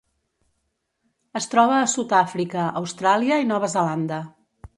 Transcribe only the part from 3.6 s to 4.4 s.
Zelanda.